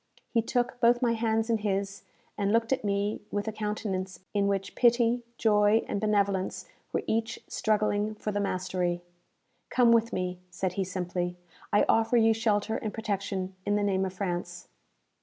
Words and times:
He 0.31 0.41
took 0.41 0.79
both 0.79 1.03
my 1.03 1.13
hands 1.13 1.47
in 1.47 1.59
his, 1.59 2.01
and 2.35 2.51
looked 2.51 2.73
at 2.73 2.83
me 2.83 3.21
with 3.29 3.47
a 3.47 3.51
countenance 3.51 4.21
in 4.33 4.47
which 4.47 4.73
pity, 4.73 5.21
joy, 5.37 5.83
and 5.87 6.01
benevolence 6.01 6.65
were 6.91 7.03
each 7.05 7.39
struggling 7.47 8.15
for 8.15 8.31
the 8.31 8.39
mastery. 8.39 9.03
"Come 9.69 9.91
with 9.91 10.11
me," 10.11 10.39
said 10.49 10.73
he 10.73 10.83
simply. 10.83 11.37
"I 11.71 11.85
offer 11.87 12.17
you 12.17 12.33
shelter 12.33 12.77
and 12.77 12.91
protection 12.91 13.55
in 13.63 13.75
the 13.75 13.83
name 13.83 14.03
of 14.03 14.13
France." 14.15 14.67